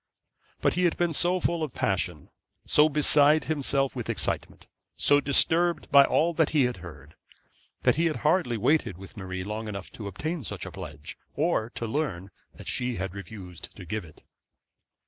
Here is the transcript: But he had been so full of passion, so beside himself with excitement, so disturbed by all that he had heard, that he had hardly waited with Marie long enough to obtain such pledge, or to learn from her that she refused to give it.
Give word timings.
But 0.61 0.73
he 0.73 0.85
had 0.85 0.97
been 0.97 1.13
so 1.13 1.39
full 1.39 1.61
of 1.61 1.75
passion, 1.75 2.29
so 2.65 2.89
beside 2.89 3.43
himself 3.43 3.95
with 3.95 4.09
excitement, 4.09 4.65
so 4.95 5.21
disturbed 5.21 5.91
by 5.91 6.05
all 6.05 6.33
that 6.33 6.49
he 6.49 6.63
had 6.63 6.77
heard, 6.77 7.13
that 7.83 7.97
he 7.97 8.07
had 8.07 8.15
hardly 8.25 8.57
waited 8.57 8.97
with 8.97 9.15
Marie 9.15 9.43
long 9.43 9.67
enough 9.67 9.91
to 9.91 10.07
obtain 10.07 10.43
such 10.43 10.63
pledge, 10.73 11.19
or 11.35 11.69
to 11.75 11.85
learn 11.85 12.29
from 12.29 12.29
her 12.53 12.57
that 12.57 12.67
she 12.67 12.97
refused 12.97 13.75
to 13.75 13.85
give 13.85 14.03
it. 14.03 14.23